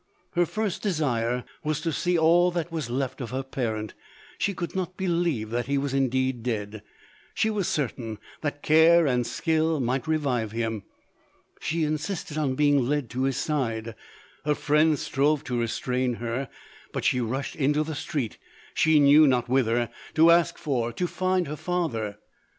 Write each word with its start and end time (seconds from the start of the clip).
Her 0.31 0.47
first 0.47 0.81
desire 0.81 1.43
was 1.63 1.79
to 1.81 1.91
sec 1.91 2.17
all 2.19 2.49
that 2.53 2.71
was 2.71 2.89
left 2.89 3.21
of 3.21 3.29
her 3.29 3.43
parent— 3.43 3.93
she 4.39 4.55
could 4.55 4.75
not 4.75 4.97
believe 4.97 5.51
that 5.51 5.67
he 5.67 5.77
was 5.77 5.93
indeed 5.93 6.41
dead— 6.41 6.81
she 7.35 7.51
was 7.51 7.67
cer 7.67 7.87
tain 7.89 8.17
that 8.41 8.63
care 8.63 9.05
and 9.05 9.27
skill 9.27 9.79
might 9.79 10.07
revive 10.07 10.53
him— 10.53 10.85
she 11.59 11.83
insisted 11.83 12.35
on 12.35 12.55
being 12.55 12.79
led 12.89 13.11
to 13.11 13.25
his 13.25 13.37
side; 13.37 13.93
her 14.43 14.55
friends 14.55 15.03
strove 15.03 15.43
to 15.43 15.59
restrain 15.61 16.15
her, 16.15 16.49
but 16.91 17.05
she 17.05 17.21
rushed 17.21 17.55
into 17.55 17.83
the 17.83 17.93
street, 17.93 18.39
she 18.73 18.99
knew 18.99 19.27
not 19.27 19.47
whither, 19.49 19.87
to 20.15 20.31
ask 20.31 20.57
for, 20.57 20.91
to 20.91 21.05
find 21.05 21.45
LODORE. 21.45 21.51
her 21.51 21.57
father. 21.57 22.17